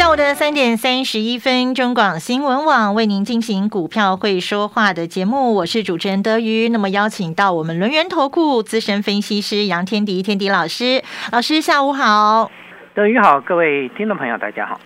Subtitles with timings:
[0.00, 6.70] 下午的三点三十一分，中广新闻网为您进行股票会说话的节目，我是主持人德瑜。
[6.70, 12.50] 那么邀请到我们轮源投顾资深分析师杨天迪，天迪老师，老师下午好。
[12.94, 14.80] 德瑜好，各位听众朋友大家好。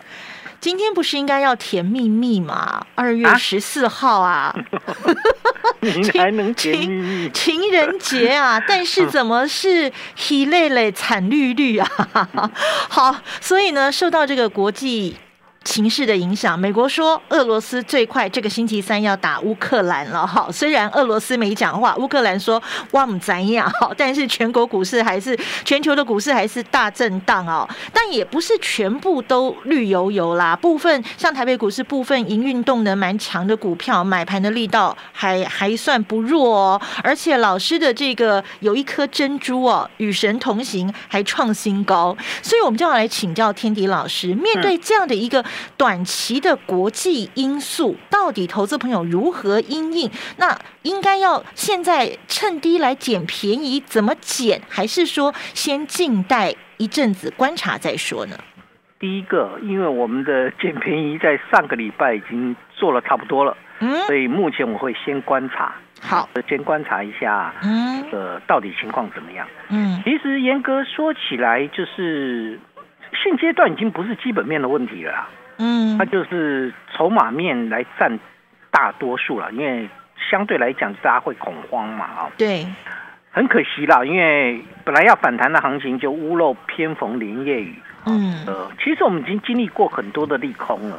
[0.59, 2.85] 今天不是应该要甜蜜蜜吗？
[2.97, 4.53] 二月十四号啊，
[5.81, 7.31] 您还能甜蜜蜜？
[7.31, 11.89] 情人节啊， 但是怎么是喜累累惨绿绿啊？
[12.89, 15.17] 好，所以呢，受到这个国际。
[15.65, 20.47] 情势的影响，美国说俄罗斯最快这个星期三要打乌克兰了哈。
[20.53, 27.67] 虽然俄罗斯没讲话，乌克兰说哇唔怎样哈，但是全国股市还是全球的股市还是大震荡哦。
[27.93, 36.81] 但也不是全部都绿油油啦，部分像台北股市部分营运动能蛮强的股票，买盘的力道还还算不弱哦。
[37.03, 45.43] 而且老师的这个有一颗珍珠哦，与神同行还创新高，所以我们就要来请教天迪老师，面对这样的一个。
[45.77, 50.11] 短期的国际因素，到底投资朋友如何应应？
[50.39, 54.61] 那应该要现在趁低来捡便宜，怎么捡？
[54.69, 58.37] 还是说先静待一阵子观察再说呢？
[58.99, 69.47] 第一个，因为我们的捡便宜在上个礼拜已经做了差不多了，嗯，所以目前我会先观察，好，先观察一下，嗯，呃，到底情况怎么样？
[69.69, 72.59] 嗯，其实严格说起来，就是
[73.23, 75.29] 现阶段已经不是基本面的问题了。
[75.59, 78.19] 嗯，它就是筹码面来占
[78.71, 79.89] 大多数了，因为
[80.31, 82.67] 相对来讲大家会恐慌嘛，啊，对，
[83.31, 87.75] 很可惜啦，因为本来要反弹的行情就屋漏偏逢连夜雨，
[88.07, 90.99] 嗯，呃，其实我们已经经历过很多的利空了，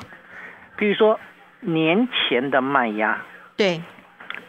[0.78, 1.20] 比如说
[1.62, 3.22] 年前的卖压，
[3.58, 3.82] 对，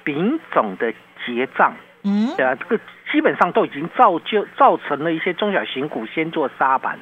[0.05, 0.93] 丙种的
[1.25, 2.79] 结账，嗯，对啊，这个
[3.11, 6.99] 基本上都已经造就造成了一些中小型股先做沙板。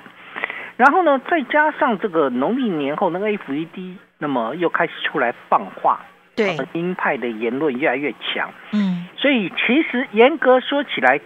[0.77, 6.01] 然后呢，再加上这个农历年后那个 FED，那么又开始出来放话，
[6.35, 11.21] 对，鹰派的言论越来越强，嗯，所以其实严格说起来，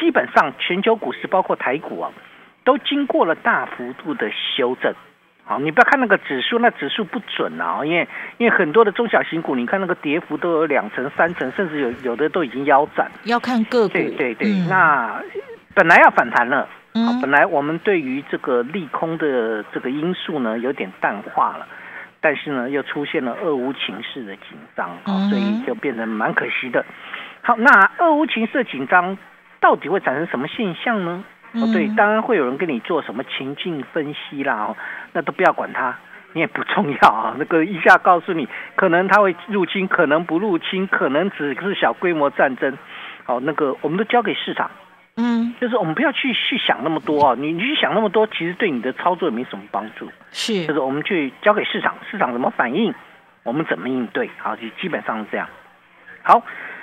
[0.00, 2.10] 基本上全球股市包括台股啊，
[2.64, 4.92] 都经过了大幅度的修正。
[5.44, 13.10] 好，你不要看那个指数，那指数不准啊，因为因为很多的中小型股，你看那个跌幅都有两成、三成，甚至有有的都已经腰斩。
[13.24, 15.20] 要看个股，对对对，那
[15.74, 16.68] 本来要反弹了。
[16.94, 21.66] 好，本来我们对于这个利空的这个因素呢，有点淡化了，
[22.20, 24.90] 但是呢，又出现了俄乌情势的紧张，
[25.30, 26.84] 所以就变成蛮可惜的。
[27.40, 29.16] 好，那俄乌情势的紧张
[29.58, 31.24] 到底会产生什么现象呢？
[31.54, 34.76] 哦，对，当然会有人跟你做什么情境分析啦，哦，
[35.12, 35.96] 那都不要管它，
[36.34, 37.34] 你也不重要啊。
[37.38, 42.76] 那个一下告诉你，可能他会入侵，可能不入侵，可能只是小规模战争。
[43.24, 44.70] 好，那个我们都交给市场。
[45.62, 50.10] 嗯，就是我们不要去去想那么多啊，你你去想那么多，其实对你的操作也没什么帮助。
[50.32, 52.92] 是，就是我们去交给市场，市场怎么反应，
[53.44, 55.48] 我们怎么应对，好，就基本上是这样。
[56.22, 56.42] 好，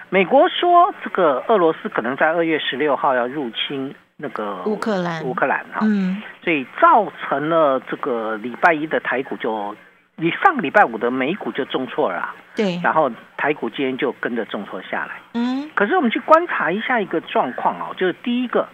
[0.10, 9.76] 美国说这个俄罗斯可能在二月十六号要入侵那个乌克兰，乌克兰哈，嗯，所以造成了这个礼拜一的台股就。
[10.22, 15.16] 你上个礼拜五的美股就重挫了，对，然后台股今天就跟着重挫下来。
[15.34, 18.68] 嗯，可是我们去观察一下一个状况哦，就是第一个，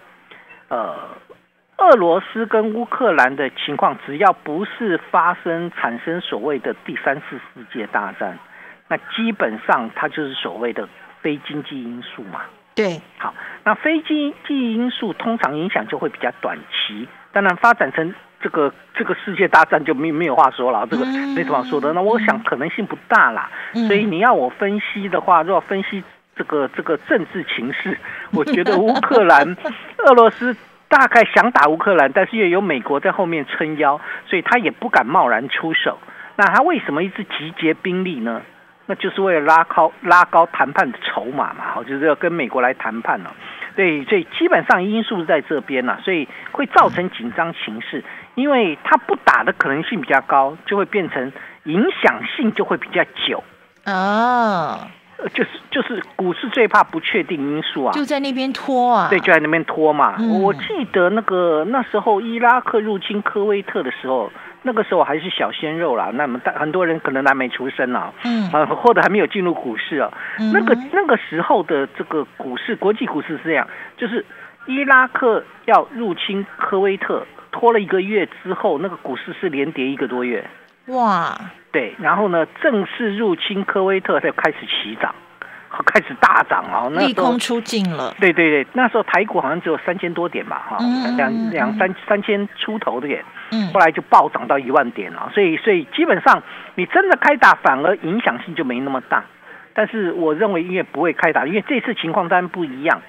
[0.70, 0.96] 呃，
[1.78, 8.40] 俄罗斯跟乌克兰的情况，只要不是发生产生所谓的第三次世界大战，
[8.88, 10.90] 那基本上它就是所谓的
[11.22, 12.42] 非经济因素嘛。
[12.74, 18.16] 对，好，那非经济因素通常影响就会比较短期，当然发展成。
[18.46, 21.04] 这个这个世界大战就没没有话说了，这个
[21.36, 21.92] 没什么说的。
[21.94, 23.50] 那我想可能性不大啦，
[23.88, 26.04] 所以你要我分析的话，如果分析
[26.36, 27.98] 这个这个政治情势，
[28.32, 29.58] 我觉得乌克兰、
[30.06, 30.56] 俄罗斯
[30.88, 35.98] 大概想打乌克兰，但是又有美国在后面撑腰，所以他也不敢贸然出手。
[36.36, 38.44] 那他为什么一直集结兵力呢？
[38.86, 43.34] 那就是为了拉高拉高谈判的筹码嘛，好，就是要跟美国来谈判了。
[43.76, 48.04] 对，所以基本上因素在这边呢，所以会造成紧张情势，
[48.36, 51.32] 因为它不打的可能性比较高，就会变成
[51.64, 53.44] 影响性就会比较久。
[53.86, 54.80] 哦，
[55.34, 60.16] 就是就是股市最怕不确定因素啊，就在那边拖啊，对，就在那边拖嘛。
[60.20, 60.42] 嗯。
[60.42, 64.32] 我记得那个那时候伊拉克入侵科威特的时候，
[64.64, 68.52] 那个时候还是小鲜肉啦，那么大很多人可能还没出生啊，嗯。
[68.52, 70.12] 啊，或者还没有进入股市啊。
[70.40, 70.52] 嗯。
[70.52, 73.68] 那个那个时候的这个股市，国际股市是这样，
[73.98, 74.26] 就是
[74.66, 77.24] 伊拉克要入侵科威特，
[77.58, 80.46] 拖了一个月之后，那个股市是连跌一个多月。
[80.88, 81.34] 哇，
[81.72, 85.16] 对，然后呢，正式入侵科威特才开始起涨，
[85.86, 86.92] 开始大涨哦。
[86.94, 90.78] 那利空出尽了，对对对，那时候台股好像只有三千多点吧，哈、
[91.16, 95.32] 两两三三千出头的点，嗯后来就暴涨到一万点了。
[95.34, 96.44] 所以所以基本上
[96.76, 99.24] 你真的开打，反而影响性就没那么大。
[99.74, 103.02] 但是我认为因为不会开打，因为这次情况当然不一样。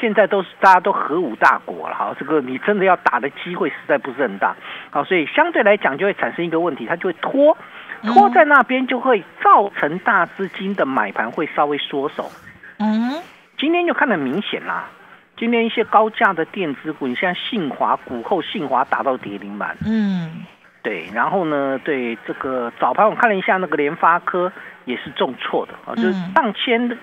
[0.00, 4.54] 现在都是大家都核武大国了，哈，这个你真的要打的机会实在不是很大，
[4.90, 7.56] 好，所以相对来讲就会产生一个问题，它就会拖，
[8.02, 12.30] 拖在那边就会造成大资金的买盘会稍微缩手。
[12.78, 13.22] 嗯
[13.56, 14.90] 今天就看得明显啦，
[15.36, 20.44] 今天一些高价的电子股，你像信华股后信华达到跌停板，嗯
[20.82, 24.52] 对，然后呢，对这个早盘我看了一下那个联发科
[24.84, 26.96] 也是重挫的啊，就是嗯上千的。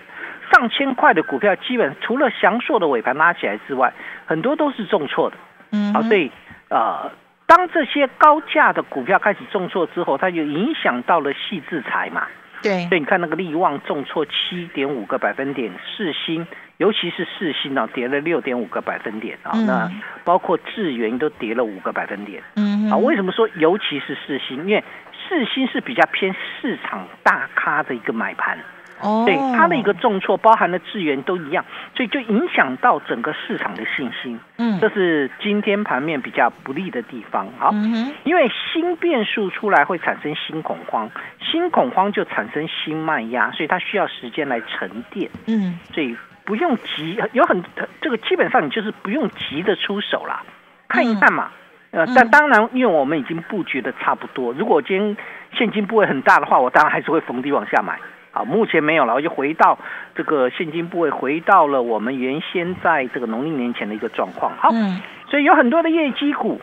[0.52, 3.94] 上千块的股票，基本除了祥硕的尾盘拉起来之外，
[4.26, 5.38] 很多都是重挫的。
[5.72, 6.32] 嗯，啊，所以
[6.70, 7.12] 呃，
[7.48, 12.28] 当这些高价的股票开始重挫之后，它就影响到了细制裁嘛。
[12.62, 16.46] 对所以你看那个利旺重挫七点五个百分点，世星
[16.78, 19.92] 尤其是世星啊、跌了六点五个百分点啊、嗯那
[20.24, 22.98] 包括智源都跌了五个百分点嗯啊。
[22.98, 24.68] 为什么说尤其是世星？
[24.68, 24.84] 因为
[25.28, 28.60] 世星是比较偏市场大咖的一个买盘，
[29.02, 31.66] 哦，对它的一个重挫，包含了智源都一样，
[31.96, 34.40] 所以就影响到整个市场的信心。
[34.58, 37.48] 嗯这是今天盘面比较不利的地方。
[37.58, 41.10] 好，嗯因为新变数出来会产生新恐慌，
[41.40, 46.16] 新恐慌就产生新卖压，所以它需要时间来沉淀，嗯所以
[46.46, 47.64] 不用急，有很
[48.02, 50.44] 这个基本上你就是不用急着出手啦，
[50.88, 51.52] 看一看嘛。
[51.92, 55.18] 呃，但当然，因为我们已经布局的差不多，如果今天
[55.52, 58.00] 现金部位很大的话，我当然还是会逢低往下买。
[58.32, 59.78] 啊，目前没有了，我就回到
[60.16, 64.54] 这个现金部位，回到了我们原先在这个农历年前的一个状况。
[64.58, 66.62] 好，嗯所以有很多的业绩股，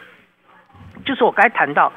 [1.05, 1.91] 就是我刚才谈到，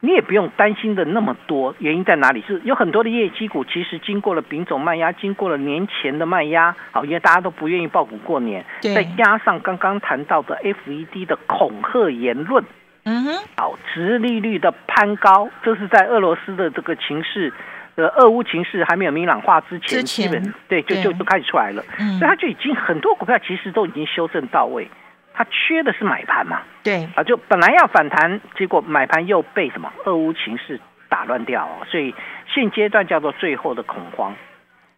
[0.00, 1.74] 你也不用担心的那么多。
[1.78, 2.42] 原因在哪里？
[2.46, 12.64] 是有很多的业绩股，其实经过了丙种卖压，经过了年前的卖压，好，因为大家都不愿意爆股过年，对再加上刚刚谈到的 FED 的恐吓言论，
[13.04, 17.52] 嗯哼好，殖利率的攀高，这是在俄罗斯的这个情势。
[17.96, 21.18] 呃，俄乌情势还没有明朗化之前，之前基本对就就对。
[21.18, 22.18] 就开始出来了，嗯。
[22.18, 24.88] 所以它就已经很多股票其实都已经修正到位，
[25.32, 27.08] 它缺的是买盘嘛，对。
[27.14, 32.14] 啊，就本来要反弹，结果买盘又被什么俄乌情势打乱掉、哦，所以
[32.52, 34.34] 现阶段叫做最后的恐慌，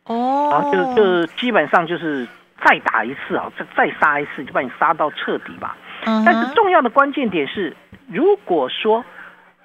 [0.04, 0.70] 哦。
[0.72, 2.26] 就就基本上就是
[2.64, 5.76] 再打一次啊，再再杀一次，就把你杀到彻底吧。
[6.06, 7.74] 嗯但是重要的关键点是，
[8.08, 9.04] 如果说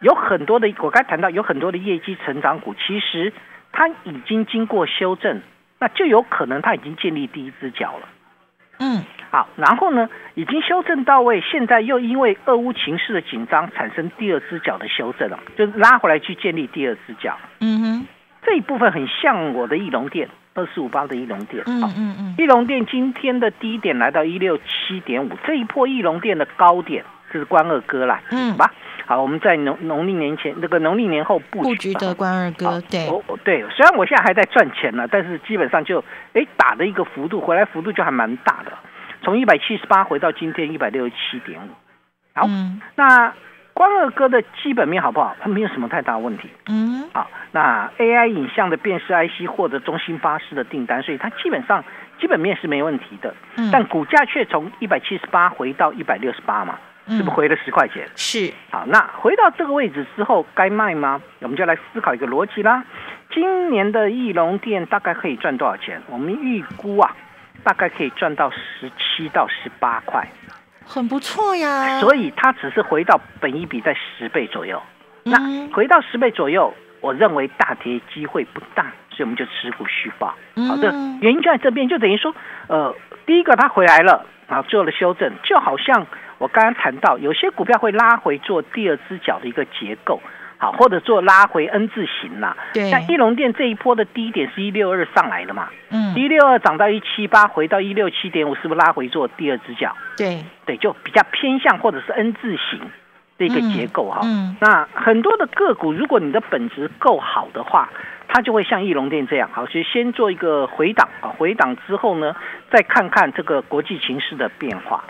[0.02, 3.32] 有很多的，我刚才谈到有很多的业绩成长股，其实
[3.72, 5.42] 它已经经过修正，
[5.80, 8.08] 那就有可能它已经建立第一只脚了。
[8.80, 17.38] 嗯好，然后呢，已经修正到位，现在又因为俄乌情势的紧张，产生第二只脚的修正了，就是拉回来去建立第二只脚。
[17.60, 18.08] 嗯哼
[18.44, 21.64] 这一部分很像我的翼龙店二四五八的翼龙店。
[21.68, 28.74] 嗯好嗯嗯翼龙店今天的低点来到一六七点五，这一波翼龙店的高点就是关二哥啦，嗯好吧？
[29.12, 33.10] 好，我们在农农历年前那个农历年后布布局的关二哥对。
[33.44, 36.02] 对，虽然我现在还在赚钱呢，但是基本上就
[36.32, 38.72] 哎打的一个幅度回来幅度就还蛮大的，
[39.22, 41.70] 从一百七十八回到今天一百六十七点五。
[42.34, 42.80] 好，嗯。
[42.96, 43.34] 那
[43.74, 45.36] 关二哥的基本面好不好？
[45.42, 46.50] 它没有什么太大问题。
[46.70, 47.10] 嗯。
[47.14, 51.84] 好，那 AI 影像的辨识 IC 获得中兴巴士的订单，所以它基本上
[52.18, 53.70] 基本面是没问题的，嗯。
[53.74, 56.80] 但股价却从一百七十八回到一百六十八嘛，
[57.12, 58.08] 是不是嗯回了十块钱？
[58.16, 61.22] 是好，那回到这个位置之后该卖吗？
[61.40, 62.84] 我们就来思考一个逻辑啦。
[63.34, 66.02] 今年的翼龙店大概可以赚多少钱？
[66.08, 67.16] 我们预估啊，
[67.64, 70.28] 大概可以赚到十七到十八块，
[70.86, 74.82] 很不错呀，所以它只是回到本一比在十倍左右。
[75.24, 80.36] 那嗯回到十倍左右，我认为大跌机会不大，所以我们就持股续报。
[80.68, 82.34] 好的嗯，原因就在这边，就等于说，
[82.68, 82.94] 呃，
[83.26, 86.06] 第一个它回来了，啊，做了修正，就好像
[86.42, 90.20] 我刚刚谈到，有些股票会拉回做第二只脚的一个结构，
[90.58, 92.58] 好，或者做拉回 N 字形啦。
[92.74, 99.96] 对像一龙店这一波的低点是一六二上来的嘛，嗯一六二涨到一七八，回到一六七点五，是不是拉回做第二只脚？
[100.18, 102.80] 对对，就比较偏向或者是 N 字形，
[103.38, 104.22] 的一个结构哈。
[104.24, 107.88] 嗯那很多的个股，如果你的本质够好的话，
[108.28, 112.36] 它就会像翼龙店这样，好，其实先做一个回档啊，回档之后呢，
[112.72, 115.04] 再看看这个国际形势的变化。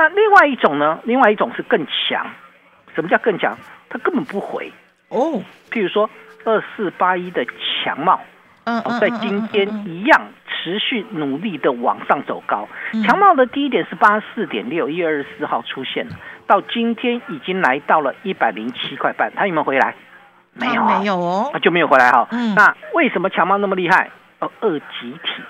[0.00, 2.26] 那另外一种呢，另外一种是更强。
[2.94, 3.54] 什么叫更强？
[3.90, 4.72] 它根本不回
[5.10, 5.42] 哦。
[5.70, 6.08] 譬如说
[6.46, 7.44] 二四八一的
[7.84, 8.18] 强茂，
[8.64, 12.66] 嗯在今天一样持续努力的往上走高。
[13.06, 16.16] 强茂的低点是八四点六，一月二十四号出现了，
[16.46, 19.30] 到今天已经来到了一百零七块半。
[19.36, 19.94] 它有没有回来？
[20.54, 22.26] 没有，没有哦，就没有回来哈。
[22.56, 24.10] 那为什么强茂那么厉害？
[24.38, 25.42] 哦，二极体，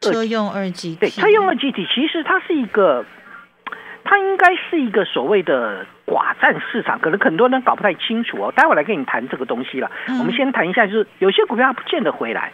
[0.00, 3.04] 车用二极体，对，车用二极体，其实它是一个。
[4.12, 8.52] 它应该是一个所谓的寡占市场，可能很多人搞不太清楚哦。
[8.54, 9.90] 待会来跟你谈这个东西了。
[10.18, 12.52] 我们先谈一下，就是有些股票它不见得回来。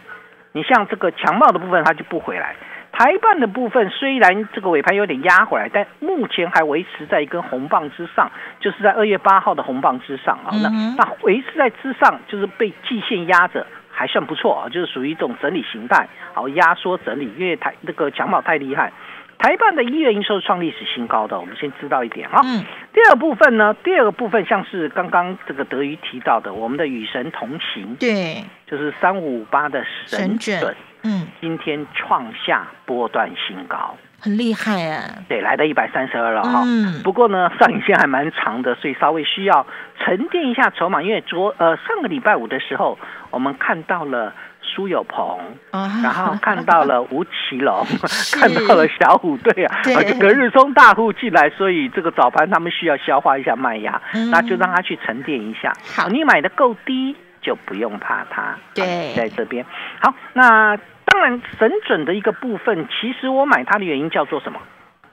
[0.53, 2.55] 你像这个强茂的部分，它就不回来。
[2.93, 10.55] 台办的部分虽然这个尾盘有点压回来，但目前还维持在一根红棒之上，就是在二月八号的红棒之上啊。
[10.63, 18.93] 那那维持在之上，就是被季线压着，还算不错啊，就是属于一种整理形态，好压缩整理，因为台那个强茂太厉害。
[19.39, 22.41] 台办的一月营收创历史新高，的我们先知道一点哈。
[22.43, 22.63] 嗯。
[22.93, 35.23] 第二部分呢，第二个部分像是刚刚这个德瑜提到的，我们的与神同行，对，就是三五五八的神准，嗯，今天创下波段新高，很厉害啊。
[35.29, 36.63] 对，来到一百三十二了哈。
[36.65, 37.01] 嗯。
[37.01, 39.65] 不过呢，上影线还蛮长的，所以稍微需要
[40.03, 42.99] 沉淀一下筹码，因为昨呃上个礼拜五的时候，
[43.31, 44.33] 我们看到了。
[44.73, 45.39] 苏有朋，
[45.71, 47.85] 然后看到了吴奇隆，
[48.39, 55.73] 看到了小虎队啊，而且隔日冲大户进来，所以这个早盘他们需要消化一下麦芽，那就让他去沉淀一下。
[55.95, 58.55] 好，你买的够低就不用怕它。
[58.75, 59.65] 对，在这边。
[59.99, 64.59] 好，那当然神准的一个部分，其实我买它的原因叫做什么？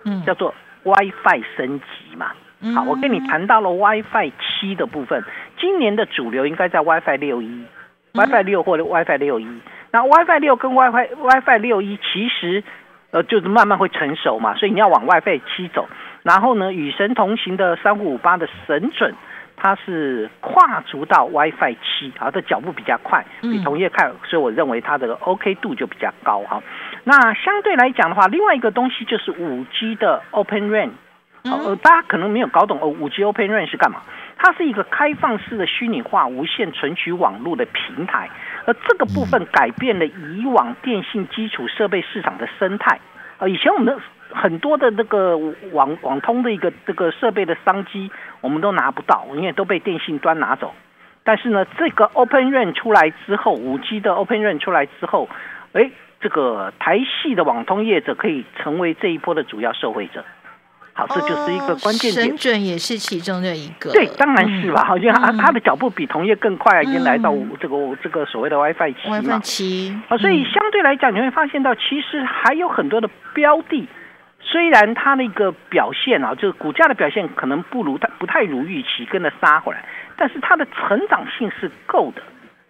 [0.05, 2.33] 嗯，叫做 WiFi 升级嘛。
[2.75, 5.23] 好，我跟你谈到了 WiFi 七的部分，
[5.59, 7.65] 今年的主流应该在 WiFi 六一。
[8.17, 9.47] WiFi 六或者 WiFi 六一，
[9.93, 12.65] 那 WiFi 六跟 WiFi WiFi 六一其实
[13.11, 15.89] 呃就是慢慢会成熟嘛，所以你要往 WiFi 七走。
[16.23, 19.15] 然后呢，与神同行的三五五八的神准，
[19.57, 26.61] 它是跨足到 WiFi 七，好，的脚步比较快，比同业快，所以我认为它的 OK 度就比较高哈。
[27.05, 30.91] 那相对来讲的话，另外一个东西就是五 G 的 Open RAN，
[31.45, 34.03] 呃，大家可能没有搞懂哦，五 G Open RAN 是干嘛？
[34.39, 38.29] 它是一个开放式的虚拟化无线存取网络的平台，
[38.67, 43.01] 而这个部分改变了以往电信基础设备市场的生态。
[43.39, 44.01] 呃，以前我们的
[44.31, 45.37] 很多的那个
[45.73, 50.75] 网网通的一个这个设备的商机，我们都拿不到，因为都被电信端拿走。
[51.25, 55.29] 但是呢，这个 Open RAN 出来之后，五 G 的 Open RAN 出来之后，
[55.73, 55.91] 哎，
[56.21, 60.25] 这个台系的网通业者可以成为这一波的主要受惠者。
[60.97, 62.27] 好，这就是一个关键点。
[62.27, 63.93] 神准也是其中的一个。
[63.93, 64.83] 对，当然是吧。
[64.83, 69.21] 好像他他的脚步比同业更快，已经来到这个这个所谓的 WiFi 七嘛。
[69.21, 70.01] WiFi 七。
[70.09, 73.87] 啊，所以相对来讲，你会发现到其实还有很多的标的，
[74.41, 79.85] 虽然它那个表现啊，就是股价的表现可能不如它不太如预期，跟着杀回来，
[80.17, 82.23] 但是它的成长性是够的。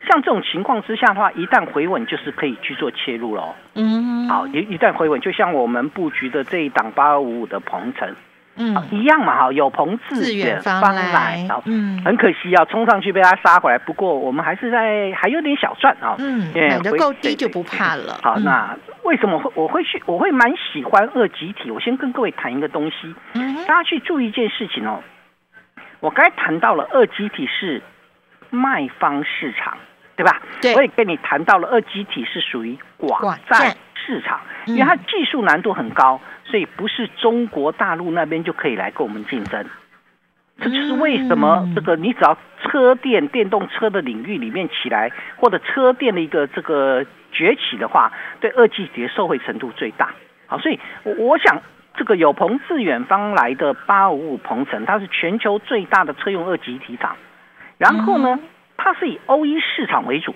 [0.09, 3.55] 像这种情况之下的话，一旦回稳，就是可以去做切入喽。
[3.75, 8.15] 嗯，好，一一旦回稳，就像我们布局的这一档八二五五的鹏程，
[8.57, 13.79] 嗯，一样嘛，哈，有朋自远方来，嗯，很可惜啊，冲上去被他杀回来。
[13.79, 18.19] 不过我们还是在还有点小赚啊，嗯，买的够低就不怕了。
[18.23, 21.71] 好，那为什么会我会去我会蛮喜欢二级体？
[21.71, 23.15] 我先跟各位谈一个东西，
[23.67, 25.03] 大家去注意一件事情哦。
[26.01, 27.83] 我刚才谈到了二级体是
[28.51, 29.77] 卖方市场。
[30.17, 30.41] 对吧？
[30.63, 39.67] 对，我也跟你谈到了二极体是属于寡占市场，因为它技术难度很高，所以不是中国大陆那边就可以来跟我们竞争。
[40.59, 50.15] 这就是为什么这个你只要车电电动车的领域里面起来，或者车电的一个这个崛起的话，对二极体的受惠程度最大。
[50.47, 51.61] 好，所以我我想
[51.95, 57.15] 这个有朋自远方来的八五五鹏程，它是全球最大的车用二极体厂。
[57.77, 58.39] 然后呢？
[58.87, 60.33] 它是以 O E 市场为主，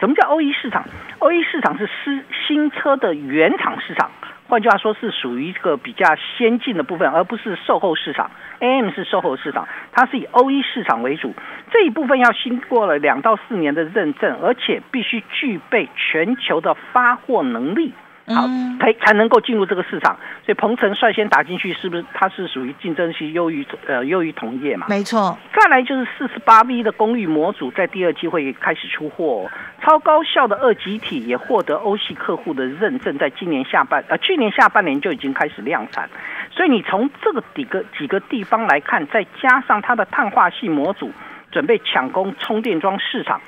[0.00, 0.86] 什么叫 O E 市场
[1.18, 4.10] ？O E 市场是新新车的原厂市场，
[4.48, 8.30] 换句话说是属于一个比较先进的部分，而不是售后市场。
[8.60, 11.34] A M 是售后市场，它是以 O E 市场为主，
[11.70, 17.92] 这一部分要经过了两到四年的认证，而且必须具备全球的发货能力。
[18.26, 18.48] 好，
[18.80, 20.16] 才才能够进入这个市场，
[20.46, 24.86] 所以鹏程率先打进去，是不是它是属于竞争性优于呃优于同业嘛？
[24.88, 25.36] 没错。
[25.54, 29.50] 再来就是四十八 V 的功率模组，在第二季会开始出货，
[29.82, 36.08] 超高效的二极体也获得欧系客户的认证，在今年下半呃去年下半年就已经开始量产，
[36.50, 41.12] 所以你从这个几个几个地方来看，再加上它的碳化系模组
[41.52, 43.40] 准备抢攻充电桩市场，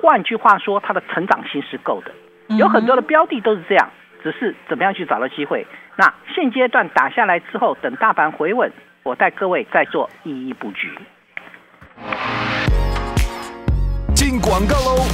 [0.00, 2.12] 换句话说，它的成长性是够的。
[2.56, 3.88] 有很多的标的都是这样，
[4.22, 5.66] 只是怎么样去找到机会。
[5.96, 10.90] 那现阶段打下来之后，等大盘回稳，我带各位再做一一布局。
[14.14, 15.04] 进广告喽！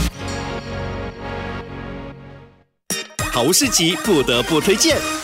[3.33, 5.17] 好市集不得不推荐。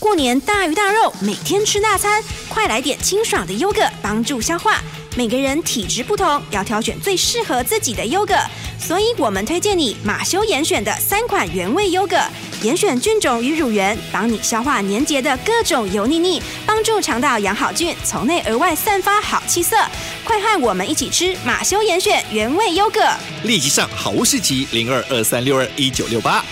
[0.00, 4.82] 过年大鱼大肉，每天吃大餐，快来点清爽的优格，帮助消化。
[5.14, 8.34] 每个人体质不同，要挑选最适合自己的优格，
[8.78, 12.16] 所以我们推荐你马修严选的三款原味优格，
[12.62, 19.76] 严选菌种与乳源，帮你消化年节的各种油腻腻，帮助肠道养好菌，从内而外散发好气色。
[20.24, 23.00] 快和我们一起吃马修严选原味优格，
[23.42, 26.42] 立即上好物市集零二二三六二一九六八。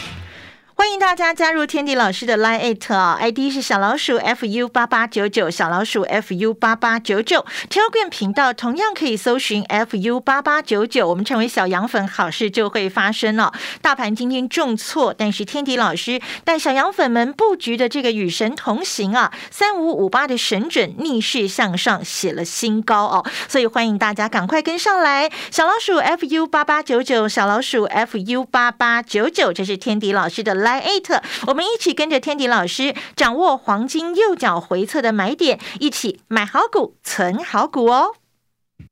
[0.80, 7.44] 欢迎大家加入天迪老师的 Line at 啊，ID 是小老鼠 fu 八八九九，小老鼠 fu 八八九九。
[7.68, 13.52] Telegram 频道同样可以搜寻 fu 八八九九，我们成为小羊粉，好事就会发生了。
[13.82, 25.28] 大盘今天重挫，但是天迪老师带小羊粉们布局的这个与神同行啊，三五五八的神准逆势向上，写了新高哦，所以欢迎大家赶快跟上来。
[25.50, 30.67] 小老鼠 fu 八八九九，小老鼠 fu 八八九九，这是天迪老师的 Line。
[30.68, 38.16] 来，eight，我们一起跟着天迪老师掌握黄金右脚回撤的买点，一起买好股，存好股哦。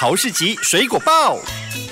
[0.00, 1.38] 好市集水果报，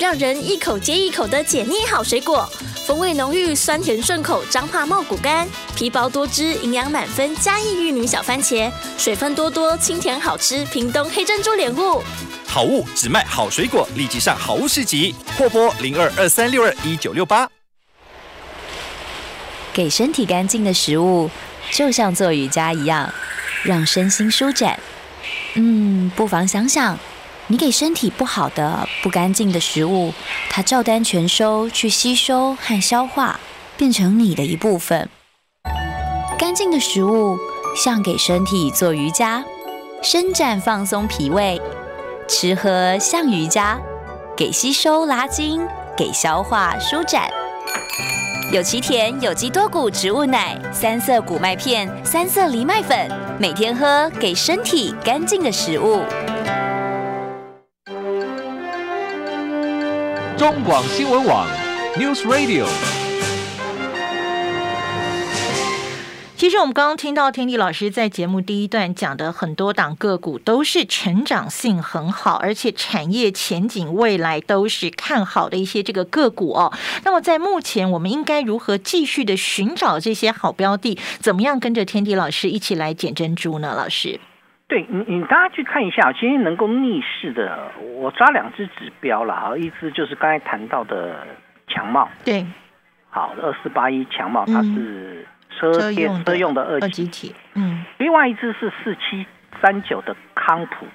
[0.01, 2.51] 让人一口接一口的解腻好水果，
[2.87, 4.43] 风味浓郁，酸甜顺口。
[4.47, 5.47] 彰化茂谷柑，
[5.77, 7.37] 皮薄多汁，营养满分。
[7.37, 10.65] 嘉义玉女小番茄，水分多多，清甜好吃。
[10.65, 12.03] 屏东黑珍珠莲雾，
[12.47, 17.47] 好物只卖好水果，立即上好物市集，货拨零二二三六二一九六八。
[19.71, 21.31] 给身体干净的食物，
[21.73, 23.13] 就像做瑜伽一样，
[23.65, 24.81] 让身心舒展。
[25.57, 26.99] 嗯，不妨想想。
[27.51, 30.13] 你给身体不好的、不干净的食物，
[30.51, 33.41] 它照单全收去吸收和消化，
[33.75, 35.09] 变成你的一部分。
[36.39, 37.39] 干净的食物
[37.75, 39.43] 像给身体做瑜伽，
[40.03, 41.59] 伸展放松脾胃；
[42.29, 43.79] 吃喝像瑜伽，
[44.37, 47.31] 给吸收拉筋，给消化舒展。
[48.53, 56.03] 有奇田有机多谷植物奶、三色谷麦片、三色藜麦粉，每天喝，给身体干净的食物。
[60.39, 61.49] 中广新闻网
[61.97, 62.65] ，News Radio。
[66.37, 76.73] 其实我们刚刚听到天地老师在节目第一段讲的很多档个股都是成长性很好，而且产业前景未来都是看好的一些这个个股哦。
[77.03, 80.97] 那么在目前，我们应该如何继续的寻找这些好标的？
[81.19, 83.75] 怎么样跟着天地老师一起来捡珍珠呢？
[83.77, 84.21] 老师？
[84.69, 91.27] 对你，你大家去看一下，今天能够逆势的，我抓两只指标了啊，一只就是刚才谈到的
[91.67, 92.47] 强茂，对，
[93.09, 99.25] 好，二四八一强茂，它是车电车用的二级体，嗯，另外一只是四七
[99.63, 100.87] 三九的康普，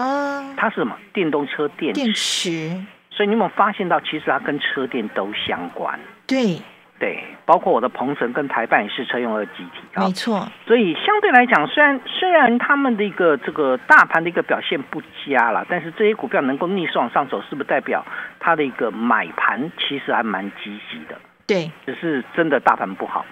[0.00, 0.96] 啊，它是什么？
[1.12, 5.98] 电动车电电池，所以你有没有发现到，其实它跟车电都相关？
[6.28, 6.60] 对。
[6.98, 10.48] 对，包括我的鹏程跟台办也是车用二极体啊，没错。
[10.66, 18.02] 所以相对来讲，虽然虽然他们的一个这个大盘的一个表现不佳了，但是这些股票能够逆势往上走，是不是代表
[18.40, 21.18] 它的一个买盘其实还蛮积极的？
[21.46, 23.26] 对，只是真的大盘不好。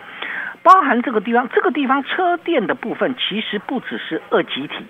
[0.63, 4.87] 包含这个地方，这个地方车电的部分其实不只是二极体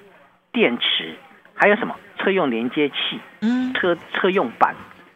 [0.52, 1.14] 电池，
[1.54, 4.74] 还有什么车用连接器，嗯，车车用板。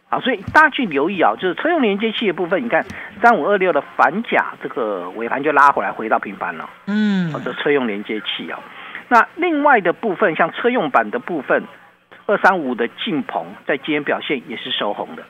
[0.09, 2.83] 啊，所以大家去留意啊，就是车用连接器的部分，你看
[3.21, 6.67] 三五二六的反甲这个尾盘就拉回来，回到平盘了。
[6.87, 8.59] 嗯，这车用连接器啊，
[9.07, 11.63] 那另外的部分像车用版的部分，
[12.25, 15.23] 二三五的劲鹏在今天表现也是收红的。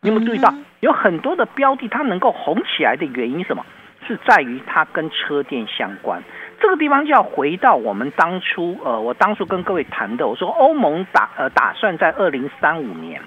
[0.00, 3.64] 你有没有注意到，有很多的标的它能够红起来的原因什么？
[4.06, 6.22] 是在于它跟车电相关。
[6.60, 13.20] 这个地方就要回到我们当初呃，我当初跟各位谈的，我说欧盟打呃打算在二零三五年。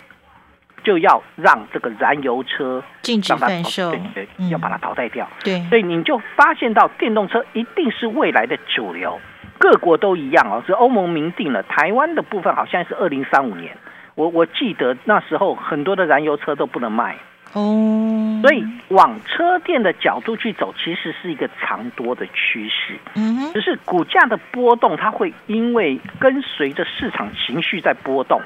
[0.84, 5.28] 就要让这个燃油车禁止贩售，对要把它淘汰掉。
[5.44, 9.20] 对，所以你就发现到电动车一定是未来的主流。
[9.58, 13.78] 各国都一样哦，是欧盟明定了，台湾的部分好像是二零三五年，
[14.16, 17.16] 我我记得那时候很多的燃油车都不能卖。
[17.54, 22.98] 哦，所以往车店的角度去走，其实是一个长多的趋势。
[23.16, 28.42] 嗯哼，只是股价的波动，它会因为跟随着市场情绪在波动，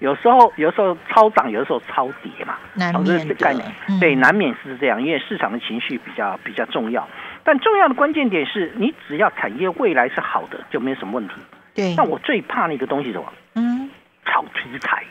[0.00, 2.56] 有时候有时候超涨，有的时候超跌嘛。
[2.74, 7.06] 难好这免的是概念，，嗯对，难免是这样，因为市场的情绪比较比较重要。
[7.44, 11.34] 但重要的关键点是你只要产业未来是好的，就没有什么问题。
[11.74, 13.32] 对，但我最怕的一个东西是什么？
[13.54, 13.90] 嗯，
[14.24, 15.02] 炒题材。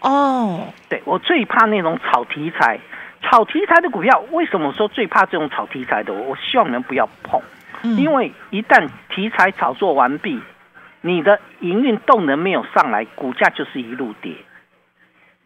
[0.00, 2.78] 哦，对我最怕那种炒题材，
[3.22, 6.12] 炒题材的股票，为什么说最怕这种炒题材的？
[6.12, 7.40] 我我希望你们不要碰，
[7.82, 10.40] 嗯因为一旦题材炒作完毕，
[11.02, 14.34] 你的营运动能没有上来，股价就是一路跌，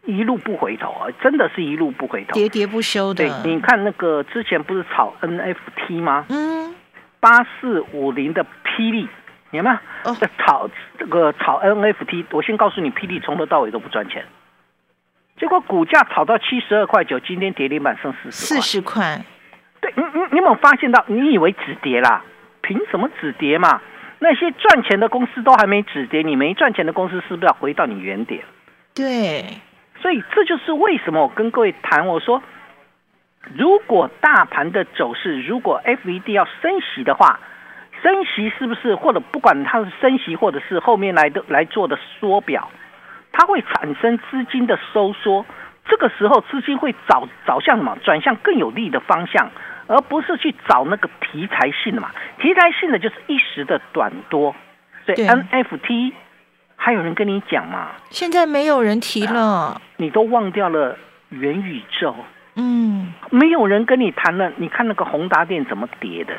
[0.05, 1.09] 一路不回头啊！
[1.21, 2.39] 真的是一路不回头。
[2.39, 6.25] 喋喋不休的对，，你看那个之前不是炒 NFT 吗？
[6.29, 6.73] 嗯，
[7.19, 9.09] 八四五零的霹雳，
[9.51, 9.75] 有没有？
[10.11, 14.23] 哦这炒这个炒 NFT，我先告诉你，霹雳从头到尾都不赚钱。
[15.39, 18.61] 结果股价炒到七十二块九，今天跌停板剩四十四。
[18.61, 19.23] 十块，
[19.81, 21.03] 对，你你你有没有发现到？
[21.07, 22.23] 你以为止跌啦？
[22.61, 23.81] 凭什么止跌嘛？
[24.19, 28.43] 那些赚钱的公司都还没止跌，你没赚钱的公司是不是要回到你原点？
[28.95, 29.45] 对，
[30.01, 32.41] 所以这就是为什么我跟各位谈，我说，
[33.55, 37.39] 如果大盘的走势，如果 FED 要升息的话，
[38.01, 42.69] 升息是不是或者不管它是升息，或者是后面来的来做的缩表，
[43.31, 45.45] 它会产生资金的收缩。
[45.89, 47.97] 这个时候资金会找找向什么？
[48.03, 49.51] 转向更有利的方向，
[49.87, 52.11] 而不是去找那个题材性的嘛。
[52.39, 54.55] 题材性的就是一时的短多，
[55.05, 56.13] 所以对 NFT
[56.75, 57.89] 还有人跟你讲吗？
[58.09, 60.97] 现在没有人提了，你都忘掉了
[61.29, 62.15] 元宇宙，
[62.55, 64.51] 嗯，没有人跟你谈了。
[64.57, 66.33] 你看那个宏达电怎么跌的？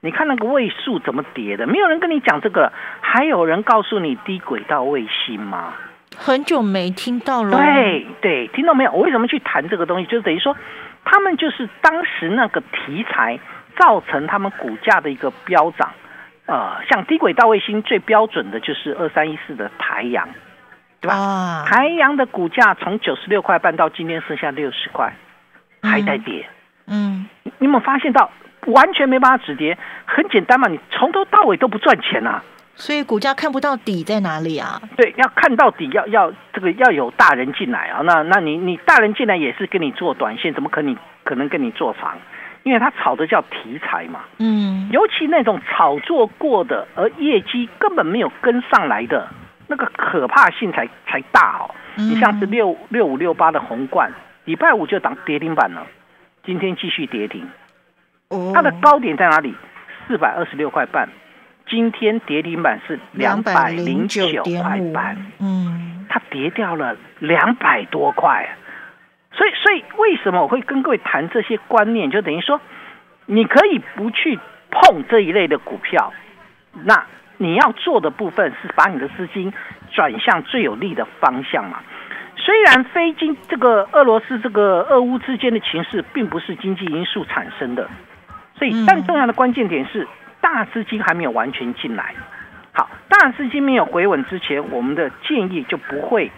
[0.00, 1.66] 你看那个位数怎么跌的？
[1.66, 2.72] 没有人跟你讲这个。
[3.00, 5.72] 还有人告诉你低轨道卫星吗？
[6.16, 8.92] 很久没听到了，，对对，听到没有？
[8.92, 10.06] 我为什么去谈这个东西？
[10.06, 10.54] 就是等于说，
[11.06, 13.38] 他们就是当时那个题材
[13.78, 15.94] 造成他们股价的一个飙涨。
[16.46, 20.28] 呃，像低轨道卫星最标准的就是二三一四的台阳，
[21.00, 21.16] 对吧？
[21.16, 25.12] 啊，台阳的股价从九十六块半到今天剩下六十块，
[25.82, 26.46] 还在跌。
[26.86, 28.30] 嗯，你有没有发现到
[28.66, 29.76] 完全没办法止跌？
[30.04, 32.44] 很简单嘛，你从头到尾都不赚钱啊。
[32.76, 34.80] 所以股价看不到底在哪里啊？
[34.96, 38.02] 对，要看到底，要要这个要有大人进来啊。
[38.02, 42.16] 那那你你大人进来也是跟你做短线，怎么可你可能跟你做长？
[42.64, 49.28] 因为他炒的叫题材嘛，嗯，尤其那种炒作过的，而业绩根本没有跟上来的，
[49.68, 51.74] 那个可怕性才才大哦。
[51.96, 54.12] 嗯你像是六六五六八的红冠，
[54.44, 55.86] 礼拜五就涨跌停板了，
[56.44, 57.48] 今天继续跌停。
[58.28, 59.54] 哦它的高点在哪里？
[60.06, 61.08] 四百二十六块半，
[61.68, 68.48] 今天跌停板是两百零九块五半，，嗯，它跌掉了两百多块。
[69.32, 72.10] 所以，所以为什么我会跟各位谈这些观念？
[72.10, 72.60] 就等于说，
[73.26, 74.38] 你可以不去
[74.70, 76.12] 碰这一类的股票，
[76.84, 77.04] 那
[77.36, 79.52] 你要做的部分是把你的资金
[79.90, 81.80] 转向最有利的方向嘛。
[82.36, 87.88] 虽然非经这个俄罗斯这个俄乌之间的情势并不是经济因素产生的，
[88.58, 90.06] 所以嗯但重要的关键点是
[90.40, 92.14] 大资金还没有完全进来。
[92.72, 96.30] 好，大资金没有回稳之前，我们的建议就不会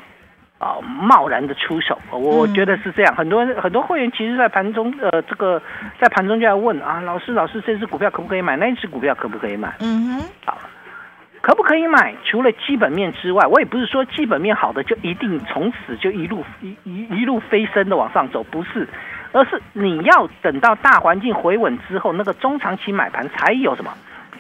[0.59, 1.99] 啊、贸然的出手。
[2.11, 5.63] 我觉得是这样，很多人很多会员其实，在盘中呃这个
[6.01, 8.57] 在盘中就在问啊，老师老师这只股票可不可以买？
[8.57, 9.75] 那一只股票可不可以买？
[9.81, 10.59] 嗯哼，好，
[11.41, 12.15] 可不可以买？
[12.25, 18.89] 除了基本面之外，我也不是说基本面好的就一定从此就一路一一一路飞升的往上走，不是，
[19.39, 23.93] 而是你要等到大环境回稳之后，那个中长期买盘才有什么，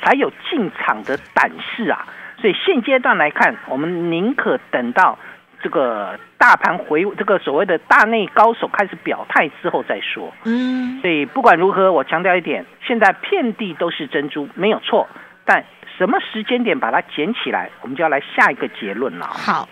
[0.02, 2.04] 才有进场的胆识啊。
[2.38, 5.16] 所以现阶段来看，我们宁可等到
[5.62, 10.32] 这个大盘回这个所谓的大内高手开始表态之后再说。
[10.44, 15.06] 嗯，所以不管如何，我强调一点，现在遍地都是珍珠，没有错。
[15.44, 15.64] 但
[15.96, 19.26] 什么时间点把它捡起来，我们就要来下一个结论了。
[19.26, 19.68] 好，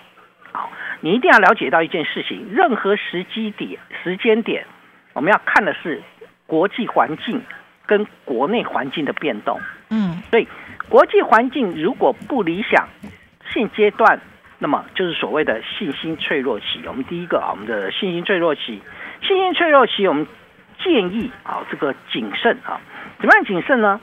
[0.52, 4.64] 好，你一定要了解到一件事情：任何时机点、时间点，
[5.16, 6.02] 我们要看的是
[6.46, 7.40] 国际环境
[7.86, 9.58] 跟国内环境的变动。
[9.88, 10.46] 嗯，所以
[10.90, 12.86] 国际环境如果不理想，
[13.50, 14.20] 现阶段
[14.58, 16.82] 那么就是所谓的信心脆弱期。
[16.86, 18.82] 我们第一个啊，我们的信心脆弱期，
[19.22, 20.26] 信心脆弱期，我们
[20.84, 22.78] 建议啊这个谨慎啊，
[23.18, 23.98] 怎么样谨慎呢？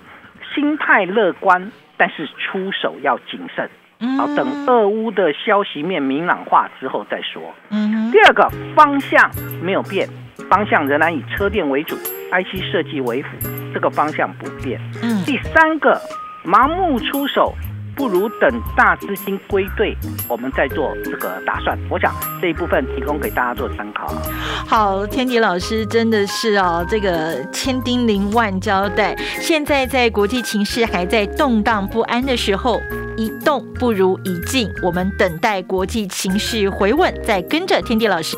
[0.55, 3.69] 心态乐观，但是出手要谨慎。
[3.99, 7.53] 嗯，好，等俄乌的消息面明朗化之后再说。
[7.69, 10.09] 嗯第，二个方向没有变，
[10.53, 11.95] 方向仍然以车电为主
[12.31, 13.29] ，IC 设计为辅，
[13.73, 14.79] 这个方向不变。
[15.01, 15.99] 嗯，第三个，
[16.45, 17.55] 盲目出手
[17.95, 19.97] 不如等大资金归队，
[20.29, 21.75] 我们再做这个打算。
[21.89, 24.13] 我想这一部分提供给大家做参考。
[24.67, 29.15] 好，天迪老师真的是哦，这个千叮咛万交代。
[29.39, 32.79] 现在在国际情势还在动荡不安的时候，
[33.17, 34.71] 一动不如一静。
[34.83, 38.37] 我们等待国际情势回稳，再跟着天迪老师。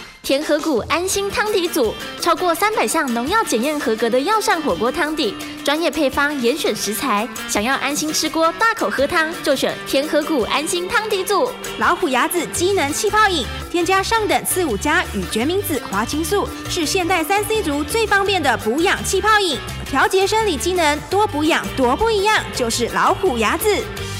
[0.23, 5.33] 天河谷安心汤底组，超过三百项农药检验合格的药膳火锅汤底，
[5.65, 11.51] 专业配方严选食材，想要安心吃锅大口喝汤，就选田河谷安心汤底组。
[11.79, 19.57] 老虎牙子机能气泡饮，添加上等四五加与决明子、花青素，是现代三 C 族最方便的补养气泡饮，
[19.89, 23.67] 调节生理机能，多补养多不一样，就是老虎牙子。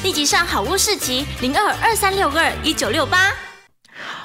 [0.04, 3.32] 立即上好物市集零二二三六二一九六八。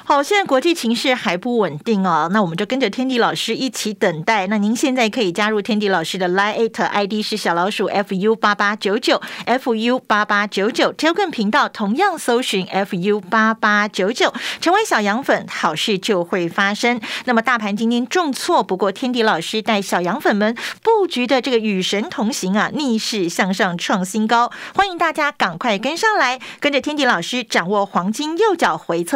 [0.09, 4.47] 好，现在国际情势还不稳定哦，那我们就跟着天地老师一起等待。
[4.47, 17.01] 那您现在可以加入天地老师的 Line ID 是小老鼠 fu 八八九九 fu 八八九九 Telegram 频道同样搜寻 fu 八八九九，成为小羊粉，好事就会发生。
[17.25, 29.15] 那么大盘今天重挫，不过天地老师带小羊粉们布局的这个与神同行啊，逆势向上创新高，欢迎大家赶快跟上来，跟着天地老师掌握黄金右脚回测。